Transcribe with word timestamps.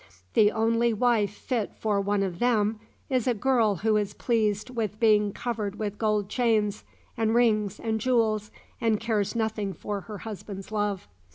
The 0.33 0.51
only 0.51 0.93
wife 0.95 1.29
fit 1.29 1.75
for 1.75 2.01
one 2.01 2.23
of 2.23 2.39
them, 2.39 2.79
is 3.07 3.27
a 3.27 3.35
girl 3.35 3.75
who 3.75 3.97
is 3.97 4.15
pleased 4.15 4.71
with 4.71 4.99
being 4.99 5.31
covered 5.31 5.77
with 5.77 5.99
gold 5.99 6.27
chains, 6.27 6.83
and 7.15 7.35
rings, 7.35 7.79
and 7.79 8.01
jewels, 8.01 8.49
and 8.81 8.99
cares 8.99 9.35
nothing 9.35 9.73
for 9.73 10.01
her 10.01 10.17
husband's 10.17 10.71
love. 10.71 11.07